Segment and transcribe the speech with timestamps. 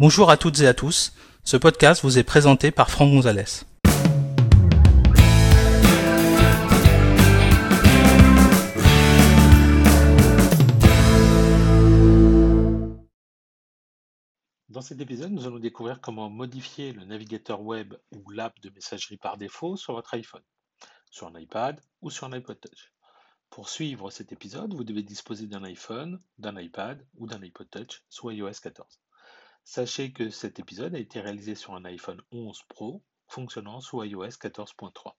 [0.00, 1.12] Bonjour à toutes et à tous.
[1.42, 3.64] Ce podcast vous est présenté par Franck Gonzalez.
[14.68, 19.16] Dans cet épisode, nous allons découvrir comment modifier le navigateur web ou l'app de messagerie
[19.16, 20.44] par défaut sur votre iPhone,
[21.10, 22.92] sur un iPad ou sur un iPod Touch.
[23.50, 28.04] Pour suivre cet épisode, vous devez disposer d'un iPhone, d'un iPad ou d'un iPod Touch
[28.08, 29.00] sous iOS 14.
[29.70, 34.38] Sachez que cet épisode a été réalisé sur un iPhone 11 Pro fonctionnant sous iOS
[34.40, 35.12] 14.3.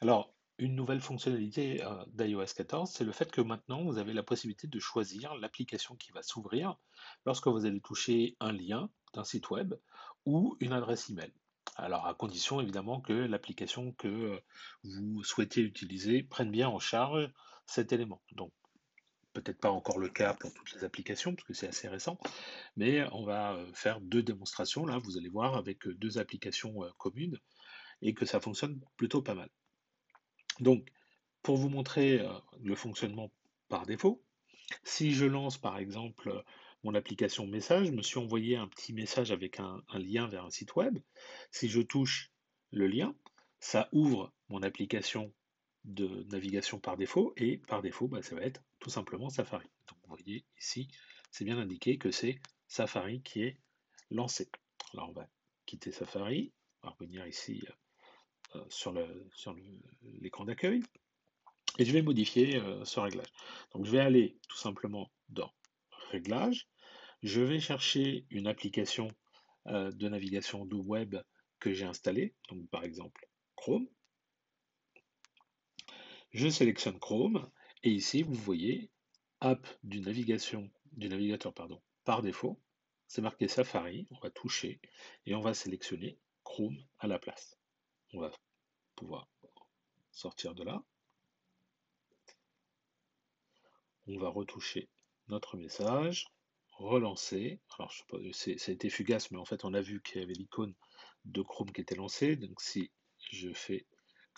[0.00, 4.22] Alors, une nouvelle fonctionnalité euh, d'iOS 14, c'est le fait que maintenant vous avez la
[4.22, 6.78] possibilité de choisir l'application qui va s'ouvrir
[7.26, 9.74] lorsque vous allez toucher un lien d'un site web
[10.24, 11.34] ou une adresse email.
[11.76, 14.40] Alors à condition évidemment que l'application que euh,
[14.82, 17.30] vous souhaitez utiliser prenne bien en charge
[17.66, 18.22] cet élément.
[18.32, 18.50] Donc
[19.32, 22.18] peut-être pas encore le cas pour toutes les applications parce que c'est assez récent,
[22.76, 26.80] mais on va euh, faire deux démonstrations là, vous allez voir avec euh, deux applications
[26.98, 27.38] communes
[28.02, 29.50] et que ça fonctionne plutôt pas mal.
[30.60, 30.88] Donc
[31.42, 32.26] pour vous montrer
[32.62, 33.30] le fonctionnement
[33.68, 34.22] par défaut,
[34.84, 36.44] si je lance par exemple
[36.82, 40.50] mon application message, je me suis envoyé un petit message avec un, lien vers un
[40.50, 40.98] site web.
[41.50, 42.30] Si je touche
[42.72, 43.14] le lien,
[43.58, 45.32] ça ouvre mon application
[45.84, 49.66] de navigation par défaut et par défaut, bah, ça va être tout simplement Safari.
[49.88, 50.88] Donc vous voyez ici,
[51.30, 53.58] c'est bien indiqué que c'est Safari qui est
[54.10, 54.50] lancé.
[54.92, 55.28] Alors on va
[55.66, 57.62] quitter Safari, on va revenir ici
[58.56, 58.92] euh, sur
[60.20, 60.82] l'écran d'accueil
[61.78, 63.32] et je vais modifier euh, ce réglage.
[63.72, 65.52] Donc je vais aller tout simplement dans
[66.10, 66.68] Réglages,
[67.22, 69.08] je vais chercher une application
[69.66, 71.16] euh, de navigation de web
[71.60, 73.86] que j'ai installée, donc par exemple Chrome.
[76.32, 77.50] Je sélectionne Chrome
[77.82, 78.90] et ici vous voyez
[79.40, 82.60] app du navigation du navigateur pardon, par défaut,
[83.06, 84.80] c'est marqué Safari, on va toucher
[85.26, 87.58] et on va sélectionner Chrome à la place.
[88.12, 88.30] On va
[88.96, 89.28] pouvoir
[90.12, 90.82] sortir de là.
[94.06, 94.88] On va retoucher
[95.28, 96.26] notre message
[96.80, 97.60] relancer.
[97.78, 100.74] Alors, ça a été fugace, mais en fait, on a vu qu'il y avait l'icône
[101.24, 102.36] de Chrome qui était lancée.
[102.36, 102.90] Donc, si
[103.30, 103.86] je fais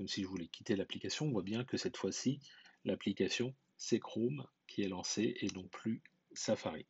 [0.00, 2.40] comme si je voulais quitter l'application, on voit bien que cette fois-ci,
[2.86, 6.02] l'application, c'est Chrome qui est lancé et non plus
[6.32, 6.86] Safari.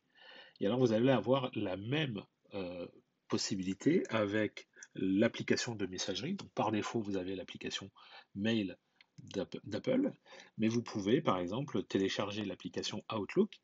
[0.61, 2.23] Et alors, vous allez avoir la même
[2.53, 2.87] euh,
[3.27, 6.35] possibilité avec l'application de messagerie.
[6.35, 7.91] Donc, par défaut, vous avez l'application
[8.33, 8.77] Mail
[9.17, 10.13] d'Apple,
[10.57, 13.59] mais vous pouvez, par exemple, télécharger l'application Outlook.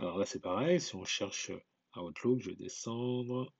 [0.00, 1.52] Alors là, c'est pareil, si on cherche
[1.94, 3.54] Outlook, je vais descendre.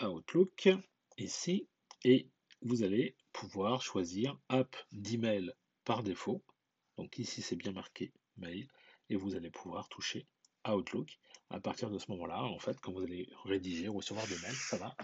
[0.00, 0.70] Outlook
[1.18, 1.68] ici,
[2.04, 2.30] et
[2.62, 5.52] vous allez pouvoir choisir App d'email
[5.84, 6.42] par défaut.
[6.96, 8.68] Donc ici, c'est bien marqué Mail,
[9.08, 10.26] et vous allez pouvoir toucher
[10.68, 11.18] Outlook.
[11.50, 14.54] À partir de ce moment-là, en fait, quand vous allez rédiger ou recevoir des mails,
[14.54, 14.96] ça va.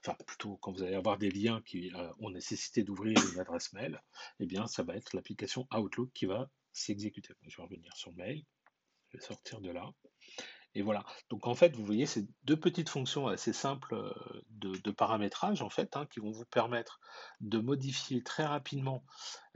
[0.00, 3.72] Enfin, plutôt quand vous allez avoir des liens qui euh, ont nécessité d'ouvrir une adresse
[3.72, 4.02] mail,
[4.40, 7.32] eh bien, ça va être l'application Outlook qui va s'exécuter.
[7.46, 8.44] Je vais revenir sur Mail
[9.20, 9.90] sortir de là.
[10.76, 11.04] Et voilà.
[11.30, 14.12] Donc en fait, vous voyez, ces deux petites fonctions assez simples euh,
[14.50, 17.00] de, paramétrage, en fait, hein, qui vont vous permettre
[17.40, 19.02] de modifier très rapidement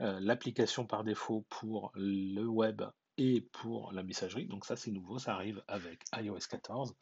[0.01, 2.81] euh, l'application par défaut pour le web
[3.21, 4.47] et pour la messagerie.
[4.47, 6.95] Donc ça, c'est nouveau, ça arrive avec iOS 14.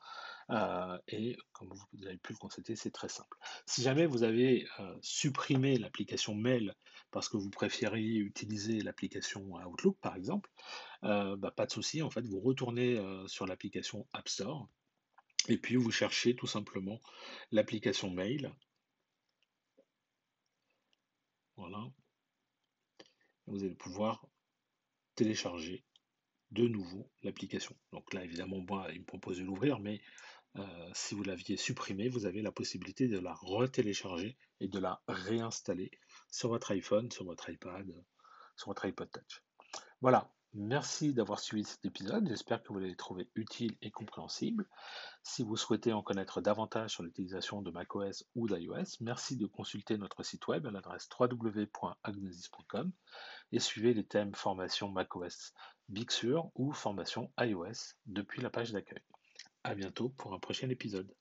[0.51, 3.37] Euh, et comme vous avez pu le constater, c'est très simple.
[3.65, 4.67] Si jamais vous avez
[5.01, 6.75] supprimé l'application mail
[7.11, 10.49] parce que vous préfériez utiliser l'application Outlook, par exemple,
[11.05, 14.67] euh, bah, pas de souci, en fait, vous retournez euh, sur l'application App Store
[15.47, 16.99] et puis vous cherchez tout simplement
[17.51, 18.53] l'application Mail.
[21.55, 21.87] Voilà.
[23.47, 24.27] Vous allez pouvoir
[25.15, 25.83] télécharger
[26.51, 27.75] de nouveau l'application.
[27.91, 30.01] Donc là, évidemment, moi, il me propose de l'ouvrir, mais
[30.57, 35.01] euh, si vous l'aviez supprimé, vous avez la possibilité de la retélécharger et de la
[35.07, 35.91] réinstaller
[36.31, 37.85] sur votre iPhone, sur votre iPad,
[38.55, 39.43] sur votre iPod Touch.
[40.01, 44.67] Voilà, Merci d'avoir suivi cet épisode, j'espère que vous l'avez trouvé utile et compréhensible.
[45.21, 49.95] Si vous souhaitez en connaître davantage sur l'utilisation de macOS ou d'iOS, merci de consulter
[49.99, 52.91] notre site web à l'adresse www.agnosis.com
[53.51, 55.53] et suivez les thèmes formation macOS
[55.87, 59.03] Big Sur ou formation iOS depuis la page d'accueil.
[59.63, 61.13] A bientôt pour un prochain épisode.